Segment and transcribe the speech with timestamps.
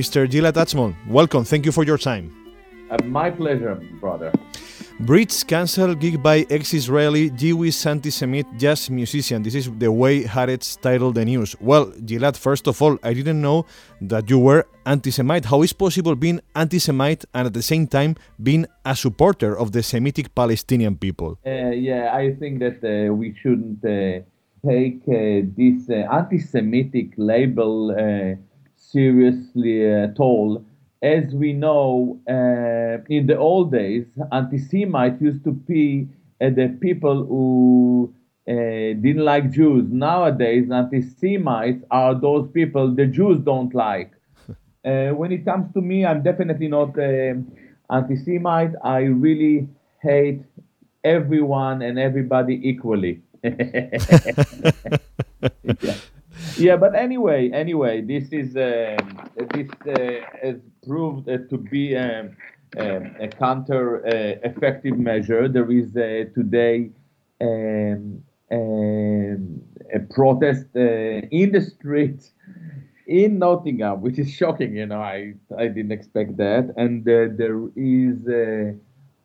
[0.00, 0.26] Mr.
[0.26, 1.44] Gilad Atzmon, welcome.
[1.44, 2.24] Thank you for your time.
[2.90, 4.32] Uh, my pleasure, brother.
[5.08, 9.42] Brits cancel gig by ex-Israeli Jewish anti-Semite jazz musician.
[9.42, 11.54] This is the way Haaretz titled the news.
[11.60, 13.66] Well, Gilad, first of all, I didn't know
[14.00, 15.44] that you were anti-Semite.
[15.44, 19.82] How is possible being anti-Semite and at the same time being a supporter of the
[19.82, 21.38] Semitic Palestinian people?
[21.46, 24.24] Uh, yeah, I think that uh, we shouldn't uh,
[24.66, 28.36] take uh, this uh, anti-Semitic label uh,
[28.80, 30.64] seriously at all
[31.02, 36.08] as we know, uh, in the old days, anti-Semites used to be
[36.40, 38.14] uh, the people who
[38.48, 39.86] uh, didn't like Jews.
[39.90, 44.12] Nowadays, anti-Semites are those people the Jews don't like.
[44.82, 47.34] Uh, when it comes to me, I'm definitely not uh,
[47.90, 48.72] anti-Semite.
[48.82, 49.68] I really
[50.00, 50.40] hate
[51.04, 53.20] everyone and everybody equally.
[53.44, 53.90] yeah
[56.56, 58.96] yeah, but anyway, anyway, this is uh,
[59.54, 62.36] this uh, has proved uh, to be um,
[62.78, 65.48] um a counter uh, effective measure.
[65.48, 66.90] There is uh, today
[69.92, 70.80] a protest uh,
[71.30, 72.30] in the street
[73.06, 74.76] in Nottingham, which is shocking.
[74.76, 78.76] You know, I I didn't expect that, and there is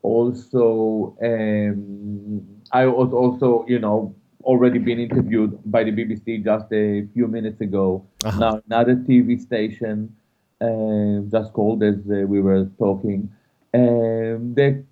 [0.02, 4.16] also um, I was also you know
[4.46, 8.06] already been interviewed by the BBC just a few minutes ago.
[8.24, 8.40] Uh-huh.
[8.40, 10.16] Now another TV station
[10.62, 13.30] uh, just called as uh, we were talking.
[13.74, 14.84] Um, the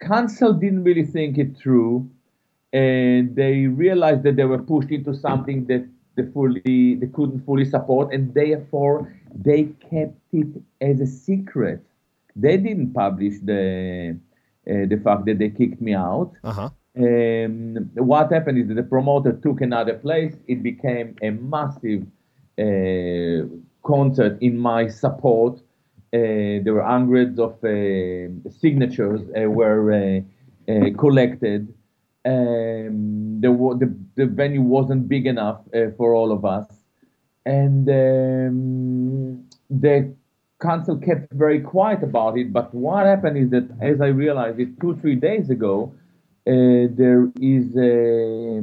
[0.00, 2.08] council didn't really think it through,
[2.72, 7.64] and they realized that they were pushed into something that they fully they couldn't fully
[7.64, 11.84] support, and therefore they kept it as a secret.
[12.36, 14.16] They didn't publish the
[14.70, 16.32] uh, the fact that they kicked me out.
[16.44, 16.70] Uh-huh.
[17.00, 20.34] Um, what happened is that the promoter took another place.
[20.46, 22.02] It became a massive
[22.58, 23.48] uh,
[23.82, 25.60] concert in my support.
[26.12, 30.20] Uh, there were hundreds of uh, signatures uh, were uh,
[30.70, 31.72] uh, collected.
[32.24, 35.62] Um, the, the, venue wasn't big enough
[35.96, 36.66] for all of us.
[37.46, 40.14] And um, the
[40.60, 42.52] council kept very quiet about it.
[42.52, 45.94] But what happened is that, as I realized it two, three days ago,
[46.52, 48.62] there is a,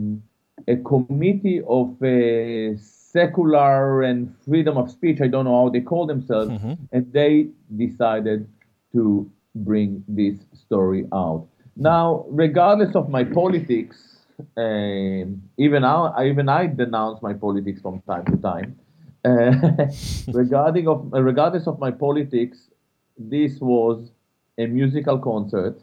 [0.68, 5.22] a committee of uh, secular and freedom of speech.
[5.22, 6.74] I don't know how they call themselves, mm-hmm.
[6.92, 8.48] and they decided
[8.94, 11.48] to bring this story out.
[11.76, 14.18] Now, regardless of my politics,
[14.56, 18.80] um, even I, even I denounce my politics from time to time.
[19.26, 19.88] Uh,
[20.34, 22.70] regarding of regardless of my politics,
[23.18, 24.12] this was
[24.58, 25.80] a musical concert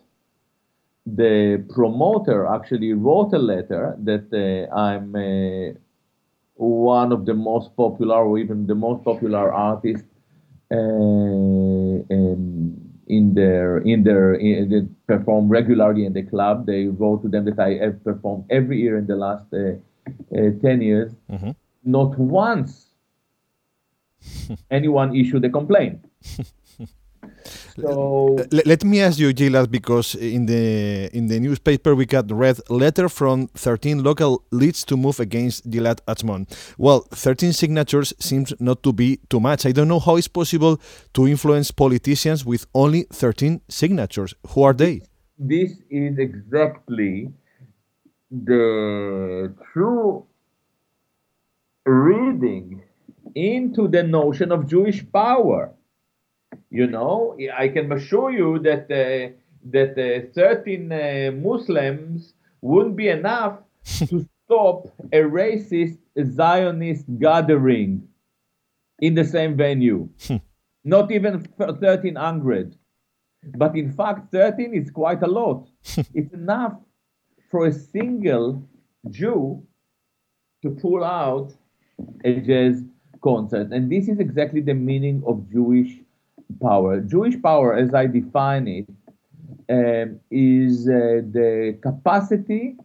[1.07, 5.79] the promoter actually wrote a letter that uh, I'm uh,
[6.55, 10.05] one of the most popular, or even the most popular artist
[10.73, 16.67] uh, in, in their in their in, they perform regularly in the club.
[16.67, 19.75] They wrote to them that I have performed every year in the last uh,
[20.35, 21.13] uh, ten years.
[21.31, 21.51] Mm-hmm.
[21.85, 22.87] Not once
[24.71, 26.03] anyone issued a complaint.
[27.77, 32.61] So let me ask you, Gilad, because in the in the newspaper we got read
[32.71, 36.47] letter from 13 local leads to move against Gilad Atzmon.
[36.79, 39.67] Well, 13 signatures seems not to be too much.
[39.67, 40.81] I don't know how it's possible
[41.15, 44.35] to influence politicians with only 13 signatures.
[44.51, 45.03] Who are they?
[45.37, 47.33] This is exactly
[48.31, 50.27] the true
[51.85, 52.83] reading
[53.35, 55.73] into the notion of Jewish power
[56.71, 59.33] you know, I can assure you that uh,
[59.71, 68.07] that uh, 13 uh, Muslims wouldn't be enough to stop a racist Zionist gathering
[69.01, 70.09] in the same venue.
[70.27, 70.37] Hmm.
[70.85, 72.77] Not even 1300.
[73.57, 75.69] But in fact, 13 is quite a lot.
[76.15, 76.75] it's enough
[77.51, 78.67] for a single
[79.11, 79.63] Jew
[80.63, 81.53] to pull out
[82.25, 82.83] a jazz
[83.23, 83.73] concert.
[83.73, 86.01] And this is exactly the meaning of Jewish
[86.61, 87.01] power.
[87.01, 88.87] Jewish power, as I define it,
[89.69, 92.77] um, is uh, the capacity,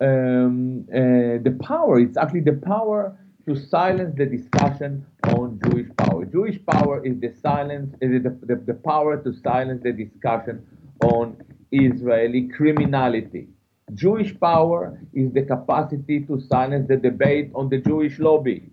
[0.00, 1.98] um, uh, the power.
[1.98, 5.04] It's actually the power to silence the discussion
[5.36, 6.24] on Jewish power.
[6.24, 10.66] Jewish power is the silence, is the, the, the power to silence the discussion
[11.02, 11.36] on
[11.72, 13.48] Israeli criminality.
[13.94, 18.70] Jewish power is the capacity to silence the debate on the Jewish lobby.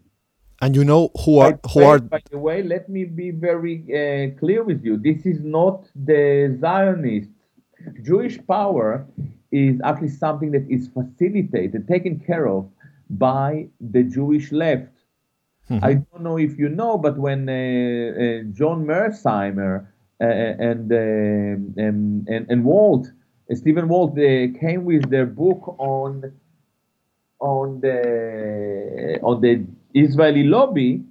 [0.62, 2.00] And you know who are who are.
[2.00, 4.98] By the way, let me be very uh, clear with you.
[4.98, 7.31] This is not the Zionists.
[8.01, 9.06] Jewish power
[9.51, 12.69] is actually something that is facilitated, taken care of
[13.09, 14.94] by the Jewish left.
[15.69, 15.86] Mm-hmm.
[15.86, 19.88] I don't know if you know, but when uh, uh, John Mearsheimer
[20.19, 23.07] uh, and, uh, and, and and Walt,
[23.51, 26.31] Stephen Walt, came with their book on
[27.39, 29.65] on the on the
[30.03, 31.03] Israeli lobby,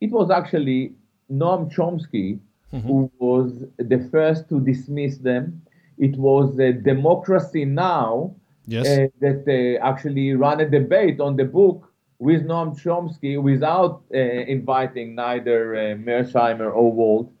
[0.00, 0.92] it was actually
[1.30, 2.38] Noam Chomsky
[2.72, 2.86] mm-hmm.
[2.86, 5.62] who was the first to dismiss them.
[5.98, 8.34] It was uh, Democracy Now!
[8.66, 8.86] Yes.
[8.86, 14.18] Uh, that uh, actually ran a debate on the book with Noam Chomsky without uh,
[14.18, 17.32] inviting neither uh, Mearsheimer or Walt.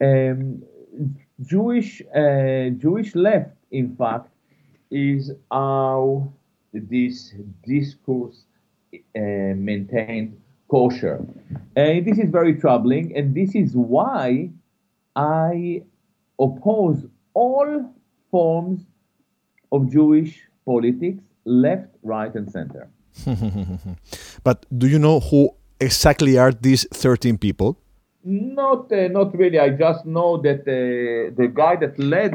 [0.00, 0.62] Um,
[1.42, 4.28] Jewish uh, Jewish left, in fact,
[4.90, 6.32] is how
[6.72, 7.34] this
[7.66, 8.44] discourse
[9.14, 10.36] maintained
[10.70, 11.24] kosher.
[11.76, 14.50] And this is very troubling, and this is why
[15.16, 15.82] I
[16.38, 17.92] oppose all
[18.30, 18.86] forms
[19.72, 22.88] of Jewish politics, left, right, and center.
[24.44, 25.50] but do you know who
[25.80, 27.78] exactly are these 13 people?
[28.24, 29.58] Not, uh, not really.
[29.58, 32.34] I just know that uh, the guy that led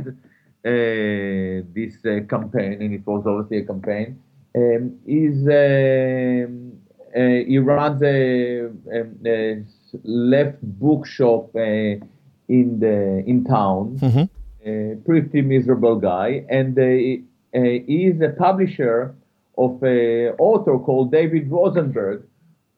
[0.66, 4.20] uh, this uh, campaign, and it was obviously a campaign,
[4.56, 6.74] um, is um,
[7.16, 9.64] uh, he runs a, a, a
[10.04, 14.00] left bookshop uh, in the in town.
[14.02, 15.02] Mm-hmm.
[15.06, 19.14] pretty miserable guy, and uh, he is a publisher
[19.58, 22.24] of an author called David Rosenberg,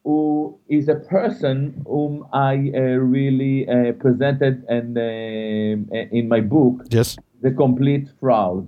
[0.04, 5.02] who is a person whom I uh, really uh, presented and uh,
[6.12, 8.68] in my book, yes, the complete fraud.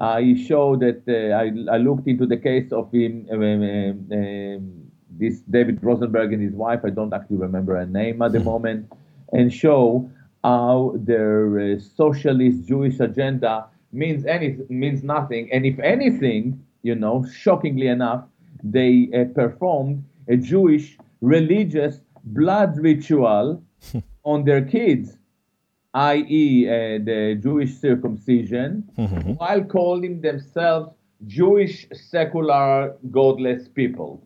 [0.00, 4.90] I showed that uh, I, I, looked into the case of him, um, um, um,
[5.08, 6.80] this David Rosenberg and his wife.
[6.84, 8.44] I don't actually remember her name at the mm.
[8.44, 8.92] moment,
[9.32, 10.10] and show
[10.42, 15.50] how their uh, socialist Jewish agenda means any means nothing.
[15.52, 18.24] And if anything, you know, shockingly enough,
[18.62, 23.62] they uh, performed a Jewish religious blood ritual
[24.24, 25.16] on their kids,
[25.94, 26.72] i.e., uh,
[27.04, 29.32] the Jewish circumcision, mm-hmm.
[29.34, 30.90] while calling themselves
[31.26, 34.22] Jewish secular godless people.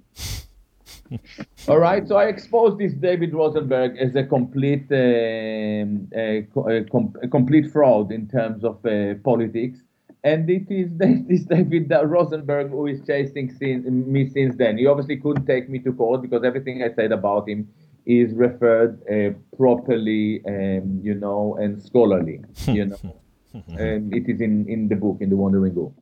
[1.68, 7.14] All right, so I exposed this David Rosenberg as a complete, uh, a, a, com-
[7.22, 9.78] a complete fraud in terms of uh, politics,
[10.24, 14.78] and it is this David Rosenberg who is chasing since, me since then.
[14.78, 17.68] He obviously couldn't take me to court because everything I said about him
[18.08, 23.20] is referred uh, properly, um, you know, and scholarly, you know.
[23.78, 25.93] and it is in, in the book, in the Wandering Book.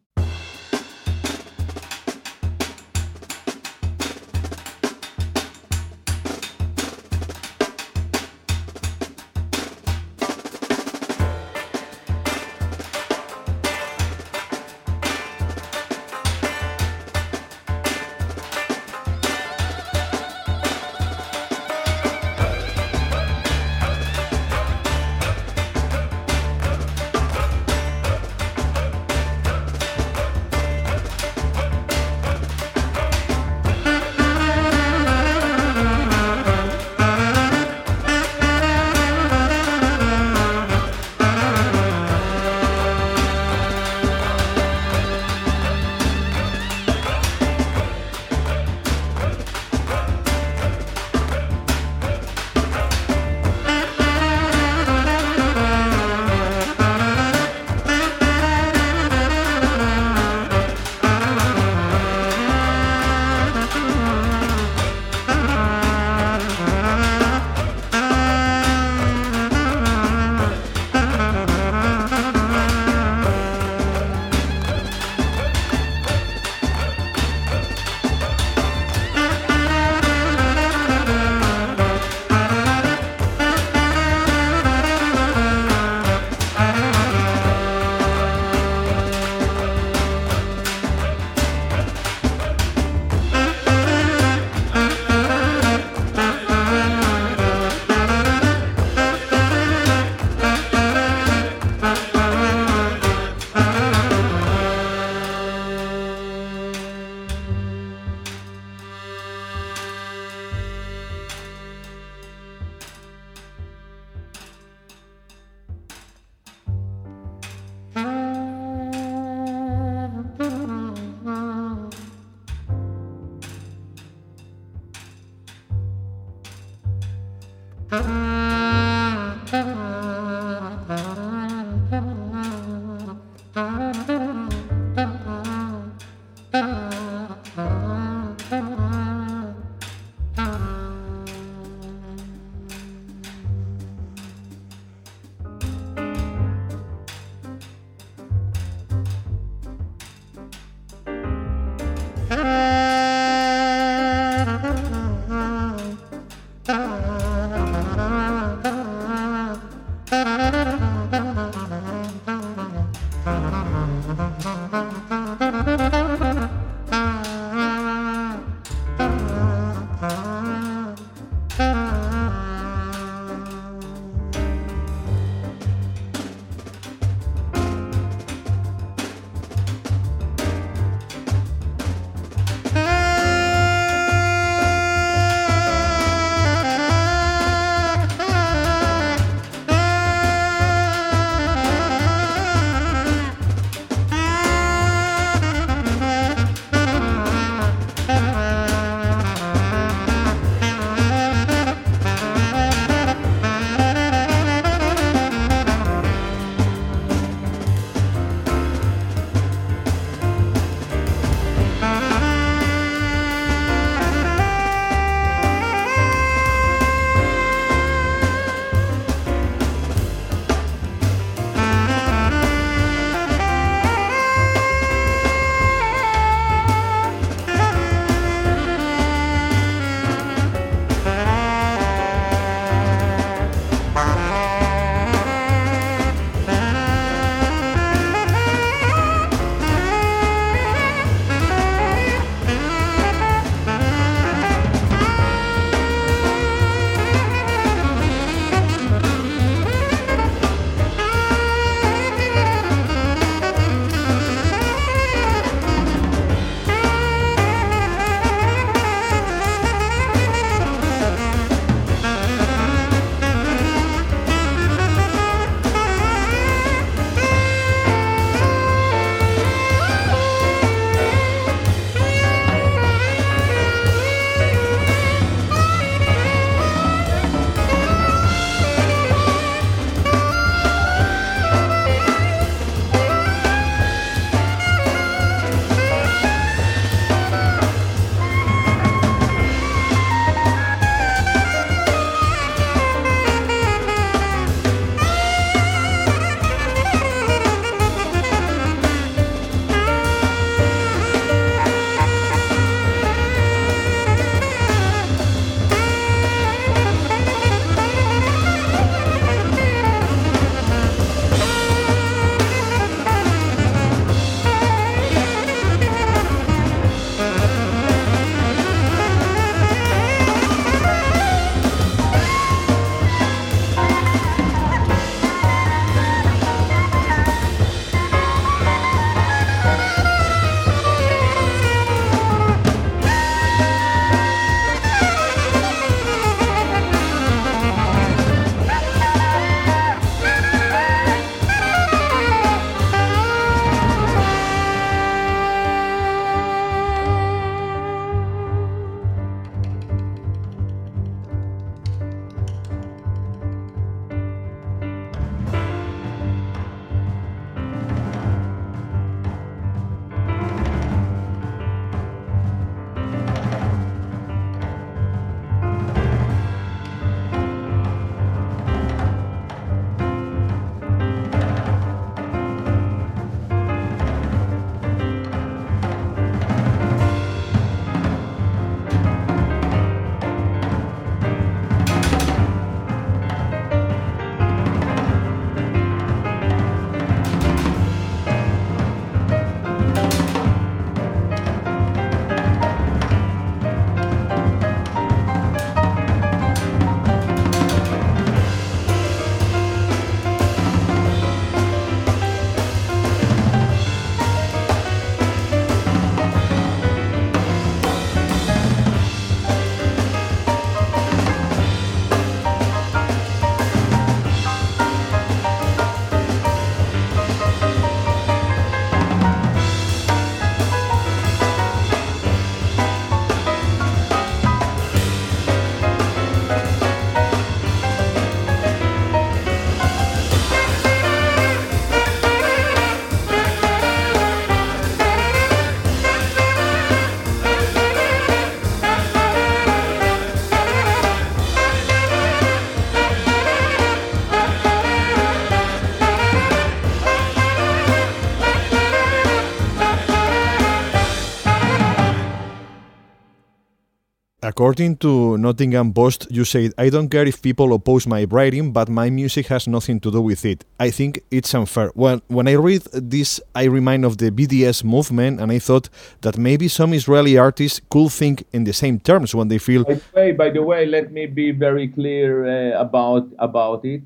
[454.46, 458.88] According to Nottingham Post, you said, I don't care if people oppose my writing, but
[458.88, 460.64] my music has nothing to do with it.
[460.78, 461.90] I think it's unfair.
[461.94, 465.88] When, when I read this, I remind of the BDS movement, and I thought
[466.20, 469.82] that maybe some Israeli artists could think in the same terms when they feel.
[469.82, 474.02] By the way, by the way let me be very clear uh, about, about it.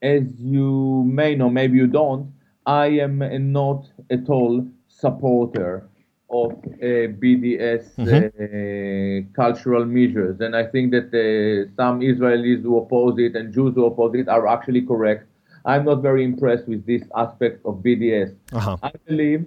[0.00, 2.32] As you may know, maybe you don't,
[2.64, 3.18] I am
[3.52, 5.88] not at all supporter
[6.32, 9.32] of uh, BDS uh, mm-hmm.
[9.34, 10.40] cultural measures.
[10.40, 14.28] And I think that uh, some Israelis who oppose it and Jews who oppose it
[14.28, 15.28] are actually correct.
[15.64, 18.34] I'm not very impressed with this aspect of BDS.
[18.52, 18.76] Uh-huh.
[18.82, 19.46] I believe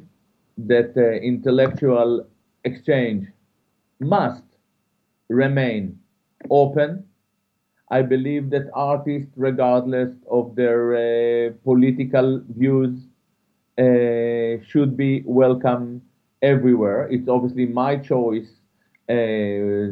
[0.57, 2.27] that uh, intellectual
[2.63, 3.27] exchange
[3.99, 4.43] must
[5.27, 5.99] remain
[6.49, 7.03] open.
[7.89, 12.99] I believe that artists, regardless of their uh, political views,
[13.77, 16.01] uh, should be welcome
[16.45, 17.07] everywhere.
[17.09, 18.49] It's obviously my choice
[19.09, 19.13] uh,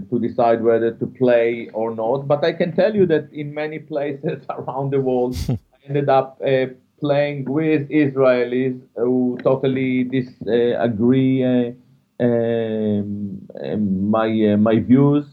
[0.10, 2.28] to decide whether to play or not.
[2.28, 5.58] But I can tell you that in many places around the world, I
[5.88, 6.68] ended up uh,
[7.00, 11.72] playing with Israelis who totally disagree uh,
[12.20, 15.26] um, um, my uh, my views.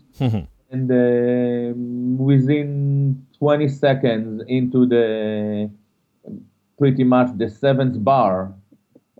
[0.72, 5.68] and um, within 20 seconds into the
[6.78, 8.52] pretty much the seventh bar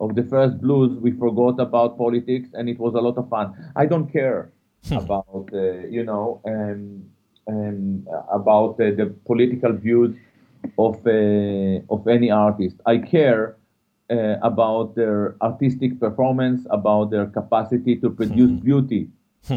[0.01, 3.55] of the first blues, we forgot about politics, and it was a lot of fun.
[3.77, 4.51] I don't care
[4.91, 7.05] about uh, you know um,
[7.47, 10.17] um, about uh, the political views
[10.79, 12.77] of uh, of any artist.
[12.87, 13.57] I care
[14.11, 19.09] uh, about their artistic performance, about their capacity to produce beauty.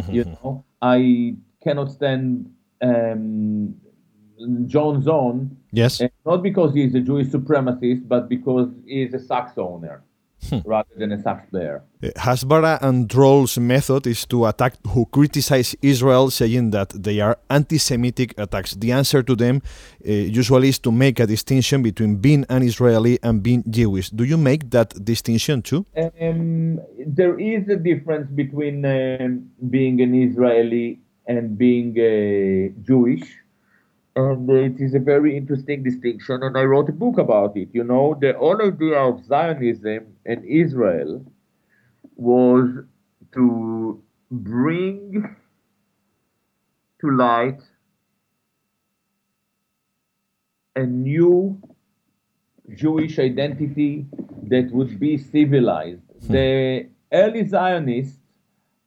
[0.10, 2.52] you know, I cannot stand
[2.82, 3.76] um,
[4.68, 5.58] John Zorn.
[5.72, 6.02] Yes.
[6.26, 10.04] not because he's a Jewish supremacist, but because he's a sax owner.
[10.50, 10.60] Hmm.
[10.66, 11.84] rather than a sax player.
[12.18, 17.78] Hasbara and Droll's method is to attack who criticize Israel, saying that they are anti
[17.78, 18.74] Semitic attacks.
[18.74, 19.62] The answer to them
[20.06, 24.10] uh, usually is to make a distinction between being an Israeli and being Jewish.
[24.10, 25.86] Do you make that distinction too?
[25.96, 33.43] Um, there is a difference between um, being an Israeli and being uh, Jewish
[34.16, 37.70] and it is a very interesting distinction, and I wrote a book about it.
[37.74, 41.26] You know, the whole idea of Zionism and Israel
[42.16, 42.70] was
[43.34, 45.36] to bring
[47.02, 47.62] to light
[50.76, 51.62] a new
[52.76, 54.06] Jewish identity
[54.44, 56.02] that would be civilized.
[56.28, 56.34] Hmm.
[56.34, 58.20] The early Zionists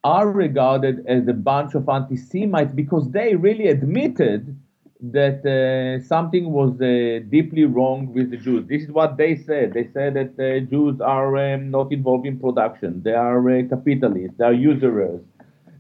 [0.05, 4.57] are regarded as a bunch of anti Semites because they really admitted
[5.01, 8.67] that uh, something was uh, deeply wrong with the Jews.
[8.67, 9.75] This is what they said.
[9.75, 13.03] They said that uh, Jews are um, not involved in production.
[13.03, 14.39] They are uh, capitalists.
[14.39, 15.21] They are usurers.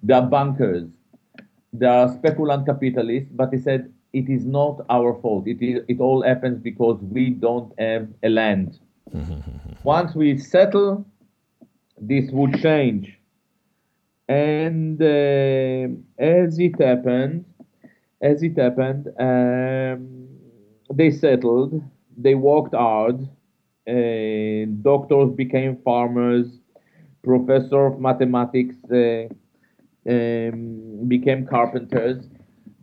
[0.02, 0.88] They are bankers.
[1.72, 3.31] They are speculant capitalists.
[3.33, 5.46] But they said it is not our fault.
[5.46, 5.83] It is.
[5.88, 8.79] It all happens because we don't have a land.
[9.83, 11.07] Once we settle,
[11.98, 13.18] this would change.
[14.29, 17.44] And uh, as it happened
[18.20, 20.29] as it happened, um,
[20.92, 21.83] they settled,
[22.16, 23.29] they worked hard,
[23.87, 26.46] and doctors became farmers,
[27.22, 29.26] professor of mathematics uh,
[30.09, 32.29] um, became carpenters.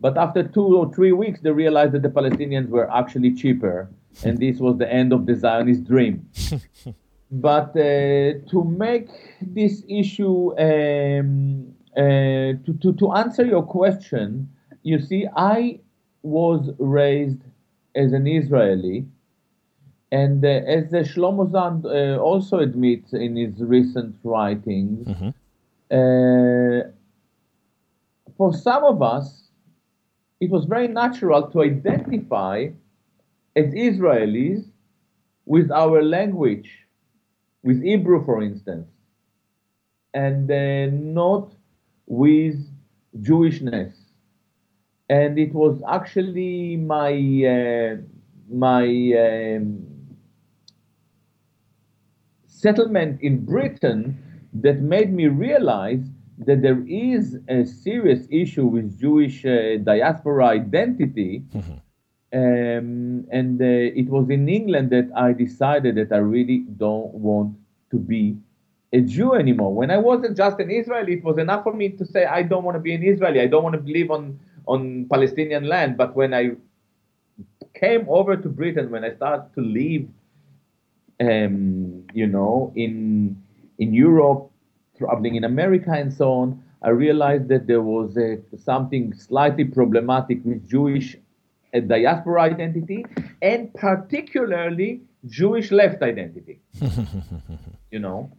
[0.00, 3.88] But after two or three weeks, they realized that the Palestinians were actually cheaper,
[4.22, 6.28] and this was the end of the Zionist dream.
[7.30, 9.08] but uh, to make
[9.40, 12.00] this issue, um, uh,
[12.64, 14.48] to, to, to answer your question,
[14.84, 15.80] you see, I
[16.22, 17.40] was raised
[17.96, 19.06] as an Israeli,
[20.12, 25.30] and uh, as uh, Shlomo Sand uh, also admits in his recent writings, mm-hmm.
[25.90, 26.88] Uh,
[28.36, 29.48] for some of us,
[30.40, 32.68] it was very natural to identify
[33.54, 34.64] as Israelis
[35.44, 36.70] with our language,
[37.62, 38.88] with Hebrew, for instance,
[40.14, 41.52] and uh, not
[42.06, 42.58] with
[43.20, 43.92] Jewishness
[45.08, 47.96] and it was actually my uh,
[48.50, 48.84] my
[49.24, 49.84] um,
[52.46, 54.18] settlement in Britain
[54.54, 56.04] that made me realize
[56.38, 61.44] that there is a serious issue with Jewish uh, diaspora identity.
[61.54, 61.78] Mm-hmm.
[62.32, 67.56] Um, and uh, it was in England that I decided that I really don't want
[67.92, 68.36] to be
[68.92, 69.72] a Jew anymore.
[69.72, 72.64] When I wasn't just an Israeli, it was enough for me to say I don't
[72.64, 73.40] want to be an Israeli.
[73.40, 75.96] I don't want to live on on Palestinian land.
[75.96, 76.52] But when I
[77.74, 80.08] came over to Britain, when I started to live,
[81.20, 83.36] um, you know, in
[83.78, 84.50] in Europe,
[84.98, 90.44] traveling in America, and so on, I realized that there was uh, something slightly problematic
[90.44, 91.16] with Jewish
[91.74, 93.04] uh, diaspora identity
[93.42, 96.60] and particularly Jewish left identity.
[97.90, 98.30] you know?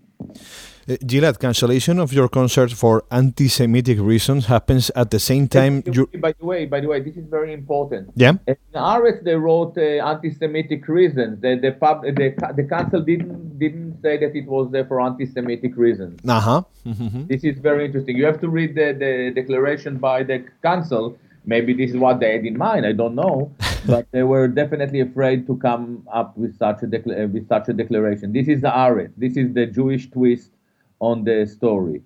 [0.88, 5.82] Uh, Gilad, cancellation of your concert for anti-Semitic reasons happens at the same time.
[5.92, 6.08] You...
[6.20, 8.12] By the way, by the way, this is very important.
[8.16, 8.34] Yeah.
[8.46, 11.42] In Haaretz, they wrote uh, anti-Semitic reasons.
[11.42, 15.76] The the, pub, the the council didn't didn't say that it was there for anti-Semitic
[15.76, 16.20] reasons.
[16.28, 16.62] Uh huh.
[17.32, 18.16] This is very interesting.
[18.16, 21.18] You have to read the, the declaration by the council.
[21.46, 22.86] Maybe this is what they had in mind.
[22.86, 23.52] I don't know,
[23.86, 27.74] but they were definitely afraid to come up with such a decla- with such a
[27.74, 28.34] declaration.
[28.34, 29.12] This is the Haaretz.
[29.18, 30.52] This is the Jewish twist
[31.00, 32.02] on the story.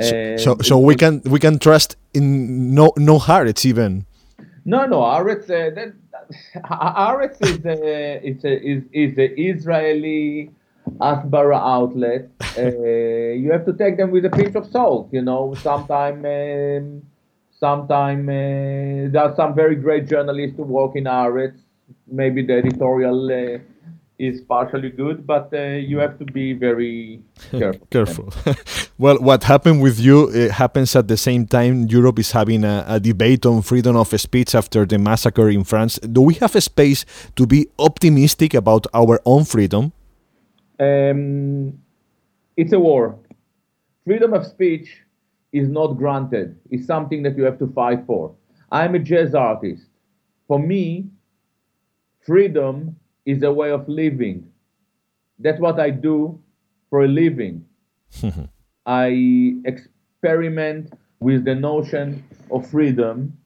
[0.00, 4.06] So, so, so we can we can trust in no no Haaretz even.
[4.64, 5.44] No, no, Haaretz.
[5.44, 5.92] Uh, that,
[6.64, 10.50] Haaretz is a, it's a, is is a Israeli
[11.00, 12.30] Hasbara outlet.
[12.56, 15.08] Uh, you have to take them with a pinch of salt.
[15.10, 16.24] You know, sometime.
[16.24, 17.02] Um,
[17.58, 21.58] sometime uh, there are some very great journalists who work in Haaretz.
[22.06, 23.58] Maybe the editorial uh,
[24.18, 27.86] is partially good, but uh, you have to be very careful.
[27.90, 28.32] careful.
[28.98, 32.84] well, what happened with you it happens at the same time Europe is having a,
[32.86, 35.98] a, debate on freedom of speech after the massacre in France.
[35.98, 37.04] Do we have a space
[37.36, 39.92] to be optimistic about our own freedom?
[40.78, 41.78] Um,
[42.56, 43.18] it's a war.
[44.06, 45.03] Freedom of speech
[45.54, 46.58] is not granted.
[46.70, 48.34] It's something that you have to fight for.
[48.72, 49.86] I'm a jazz artist.
[50.48, 51.06] For me,
[52.26, 54.48] freedom is a way of living.
[55.38, 56.40] That's what I do
[56.90, 57.64] for a living.
[58.86, 63.38] I experiment with the notion of freedom,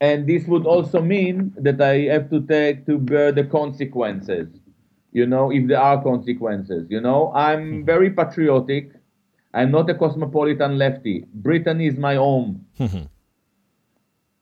[0.00, 4.48] and this would also mean that I have to take to bear the consequences.
[5.12, 6.86] You know, if there are consequences.
[6.90, 7.84] You know, I'm hmm.
[7.84, 8.92] very patriotic.
[9.54, 11.26] I'm not a cosmopolitan lefty.
[11.34, 12.66] Britain is my home.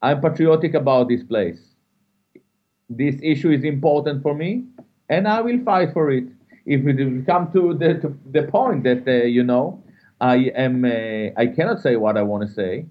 [0.02, 1.60] I'm patriotic about this place.
[2.88, 4.64] This issue is important for me,
[5.08, 6.24] and I will fight for it.
[6.66, 9.82] If it come to the to the point that uh, you know
[10.20, 12.86] I am uh, I cannot say what I want to say,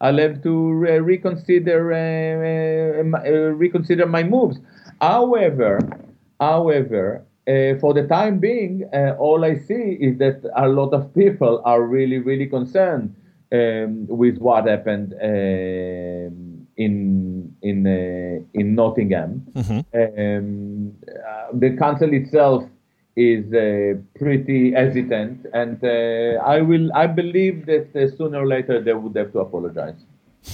[0.00, 4.58] I'll have to re- reconsider uh, reconsider my moves.
[5.00, 5.80] However,
[6.40, 11.14] however, uh, for the time being, uh, all I see is that a lot of
[11.14, 13.16] people are really, really concerned
[13.52, 19.46] um, with what happened um, in in uh, in Nottingham.
[19.54, 19.80] Mm-hmm.
[19.98, 20.92] Um,
[21.58, 22.64] the council itself
[23.16, 23.46] is
[24.14, 29.40] pretty hesitant, and I will I believe that sooner or later they would have to
[29.40, 30.04] apologize.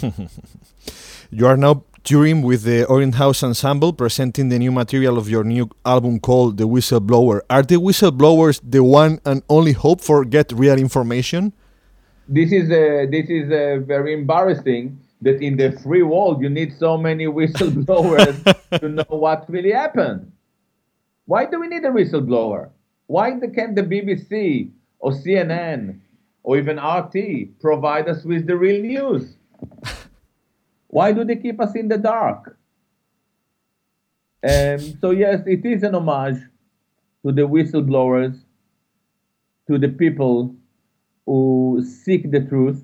[1.30, 5.42] you are now touring with the Orient House Ensemble, presenting the new material of your
[5.42, 7.40] new album called The Whistleblower.
[7.48, 11.54] Are the whistleblowers the one and only hope for get real information?
[12.28, 16.74] This is uh, this is uh, very embarrassing that in the free world you need
[16.78, 18.36] so many whistleblowers
[18.78, 20.30] to know what really happened.
[21.24, 22.70] Why do we need a whistleblower?
[23.06, 26.00] Why can't the BBC or CNN
[26.42, 29.36] or even RT provide us with the real news?
[30.94, 32.56] Why do they keep us in the dark?
[34.46, 36.40] Um, so yes, it is an homage
[37.24, 38.38] to the whistleblowers,
[39.68, 40.54] to the people
[41.26, 42.80] who seek the truth.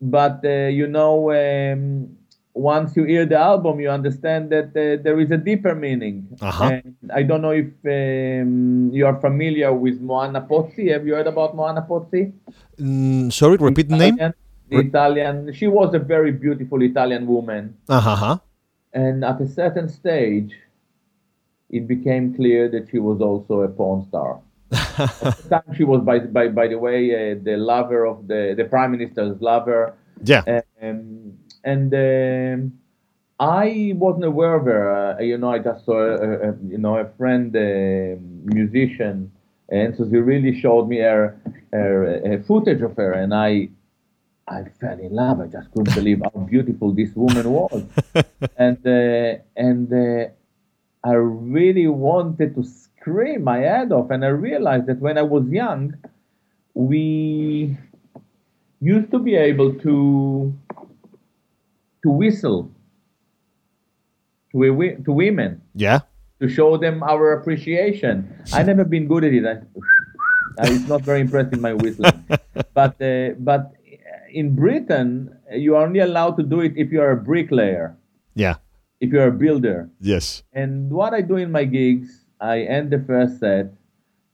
[0.00, 2.16] But uh, you know, um,
[2.54, 6.28] once you hear the album, you understand that uh, there is a deeper meaning.
[6.40, 6.64] Uh-huh.
[6.64, 10.92] And I don't know if um, you are familiar with Moana Pozzi.
[10.92, 12.32] Have you heard about Moana Pozzi?
[12.78, 14.16] Mm, sorry, repeat the name.
[14.68, 15.52] The Italian.
[15.52, 17.76] She was a very beautiful Italian woman.
[17.88, 18.38] Uh-huh.
[18.92, 20.52] And at a certain stage,
[21.70, 24.40] it became clear that she was also a porn star.
[24.72, 28.54] at the time, she was, by by by the way, uh, the lover of the
[28.56, 29.94] the prime minister's lover.
[30.24, 30.42] Yeah.
[30.82, 32.72] Um, and um,
[33.38, 35.16] I wasn't aware of her.
[35.18, 39.30] Uh, you know, I just saw a, a you know a friend, a musician,
[39.68, 41.38] and so she really showed me her,
[41.72, 43.68] her, her footage of her, and I
[44.48, 45.40] I fell in love.
[45.40, 47.82] I just couldn't believe how beautiful this woman was,
[48.56, 50.28] and uh, and uh,
[51.02, 54.10] I really wanted to scream my head off.
[54.10, 55.94] And I realized that when I was young,
[56.74, 57.76] we
[58.80, 60.54] used to be able to
[62.02, 62.70] to whistle
[64.52, 65.62] to a, to women.
[65.74, 66.00] Yeah.
[66.40, 68.28] To show them our appreciation.
[68.52, 69.46] I never been good at it.
[69.46, 69.62] I,
[70.68, 72.24] it's not very impressive my whistling,
[72.74, 73.72] but uh, but
[74.36, 77.96] in Britain, you are only allowed to do it if you are a bricklayer.
[78.34, 78.56] Yeah.
[79.00, 79.88] If you're a builder.
[79.98, 80.42] Yes.
[80.52, 83.72] And what I do in my gigs, I end the first set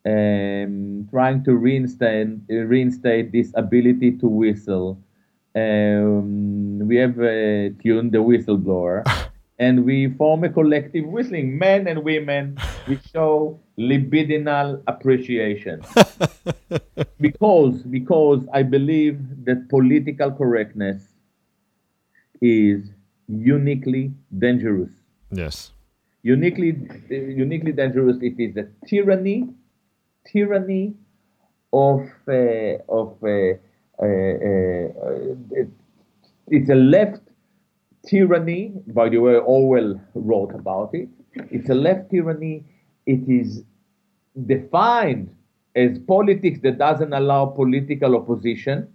[0.04, 4.98] um, trying to reinstate reinstate this ability to whistle
[5.54, 9.04] Um, we have uh, tuned the whistleblower,
[9.60, 11.58] and we form a collective whistling.
[11.60, 12.56] Men and women,
[12.88, 15.82] we show libidinal appreciation
[17.20, 21.02] because because I believe that political correctness
[22.40, 22.90] is
[23.28, 24.90] uniquely dangerous.
[25.30, 25.72] Yes.
[26.22, 26.76] Uniquely,
[27.11, 28.18] uniquely dangerous.
[28.20, 29.48] It is a tyranny,
[30.26, 30.94] tyranny
[31.72, 33.54] of uh, of uh,
[33.98, 35.64] uh, uh,
[36.48, 37.22] it's a left
[38.06, 38.72] tyranny.
[38.87, 41.08] By the way, Orwell wrote about it.
[41.50, 42.64] It's a left tyranny.
[43.06, 43.64] It is
[44.46, 45.34] defined
[45.74, 48.88] as politics that doesn't allow political opposition,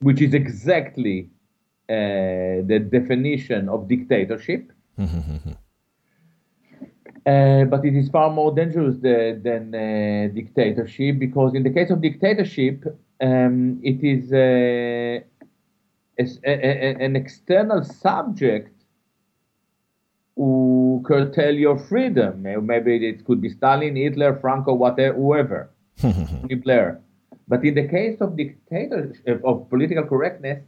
[0.00, 1.28] which is exactly
[1.88, 4.72] uh, the definition of dictatorship.
[7.26, 11.90] Uh, but it is far more dangerous the, than uh, dictatorship because in the case
[11.90, 12.82] of dictatorship,
[13.20, 15.20] um, it is uh,
[16.18, 18.74] a, a, an external subject
[20.34, 22.42] who curtail your freedom.
[22.42, 25.70] Maybe it could be Stalin, Hitler, Franco, whatever, whoever,
[26.64, 27.00] Blair.
[27.48, 30.62] But in the case of dictatorship, of political correctness,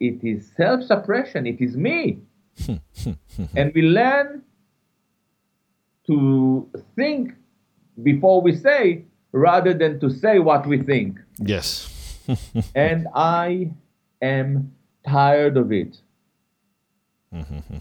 [0.00, 1.46] it is self-suppression.
[1.46, 2.20] It is me,
[3.56, 4.42] and we learn
[6.06, 7.32] to think
[8.02, 11.18] before we say rather than to say what we think.
[11.38, 11.88] Yes.
[12.74, 13.70] and I
[14.20, 14.72] am
[15.06, 15.98] tired of it.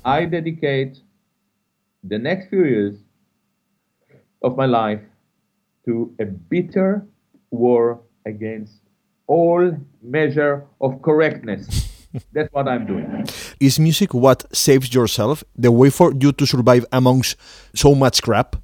[0.06, 1.02] I dedicate
[2.04, 2.98] the next few years
[4.42, 5.02] of my life
[5.86, 7.06] to a bitter
[7.52, 8.82] war against
[9.28, 11.88] all measure of correctness.
[12.34, 13.26] That's what I'm doing.
[13.60, 15.44] Is music what saves yourself?
[15.56, 17.38] The way for you to survive amongst
[17.74, 18.58] so much crap?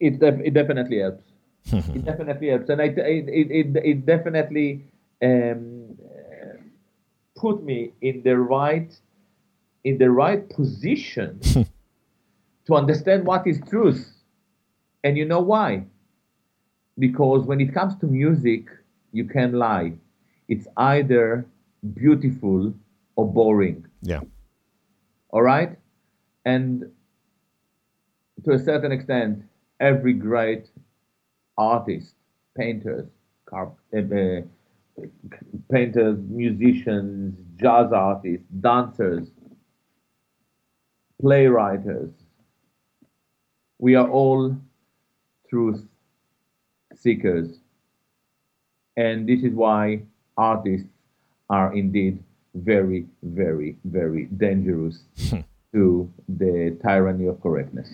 [0.00, 1.24] It, def- it definitely helps.
[1.72, 2.68] it definitely helps.
[2.68, 4.84] And I, it, it, it definitely
[5.22, 5.96] um,
[7.36, 8.90] put me in the right
[9.84, 11.40] in the right position
[12.66, 14.12] to understand what is truth.
[15.02, 15.84] And you know why?
[16.98, 18.68] Because when it comes to music,
[19.12, 19.92] you can lie.
[20.48, 21.46] It's either
[21.94, 22.72] beautiful
[23.16, 23.86] or boring.
[24.02, 24.20] Yeah.
[25.30, 25.76] All right?
[26.44, 26.90] And
[28.44, 29.42] to a certain extent,
[29.80, 30.70] every great
[31.56, 32.14] artist,
[32.56, 33.08] painters,
[33.46, 34.42] carp- uh,
[35.70, 39.28] painters, musicians, jazz artists, dancers,
[41.22, 42.12] playwriters,
[43.78, 44.56] we are all
[45.48, 45.82] truth
[46.96, 47.48] seekers.
[48.96, 50.02] And this is why
[50.36, 50.88] artists
[51.50, 52.22] are indeed
[52.54, 55.40] very, very, very dangerous hmm.
[55.72, 57.88] to the tyranny of correctness.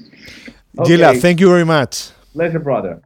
[0.78, 0.96] Okay.
[0.96, 2.10] Gila, thank you very much.
[2.32, 3.02] Pleasure, brother.